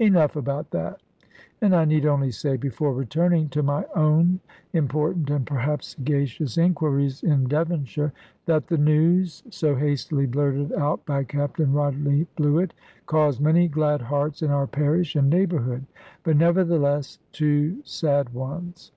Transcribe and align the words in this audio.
Enough 0.00 0.34
about 0.34 0.72
that; 0.72 1.00
and 1.60 1.72
I 1.72 1.84
need 1.84 2.04
only 2.04 2.32
say, 2.32 2.56
before 2.56 2.92
returning 2.92 3.48
to 3.50 3.62
my 3.62 3.84
own 3.94 4.40
important 4.72 5.30
and 5.30 5.46
perhaps 5.46 5.94
sagacious 5.94 6.58
inquiries 6.58 7.22
in 7.22 7.44
Devonshire, 7.46 8.12
that 8.46 8.66
the 8.66 8.76
news, 8.76 9.44
so 9.50 9.76
hastily 9.76 10.26
blurted 10.26 10.72
out 10.72 11.06
by 11.06 11.22
Captain 11.22 11.72
Rodney 11.72 12.26
Bluett, 12.36 12.72
caused 13.06 13.40
many 13.40 13.68
glad 13.68 14.02
hearts 14.02 14.42
in 14.42 14.50
our 14.50 14.66
parish 14.66 15.14
and 15.14 15.30
neighbourhood; 15.30 15.84
but 16.24 16.36
nevertheless 16.36 17.20
two 17.30 17.76
sad 17.84 18.34
ones. 18.34 18.90